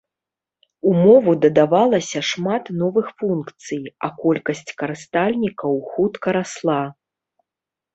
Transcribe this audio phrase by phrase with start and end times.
[0.91, 6.85] У мову дадавалася шмат новых функцый, а колькасць карыстальнікаў хутка расла.